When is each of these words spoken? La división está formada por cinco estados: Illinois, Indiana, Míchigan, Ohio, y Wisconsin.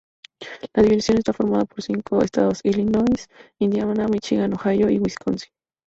La 0.73 0.81
división 0.81 1.19
está 1.19 1.31
formada 1.31 1.65
por 1.65 1.83
cinco 1.83 2.23
estados: 2.23 2.61
Illinois, 2.63 3.27
Indiana, 3.59 4.07
Míchigan, 4.07 4.51
Ohio, 4.55 4.89
y 4.89 4.97
Wisconsin. 4.97 5.51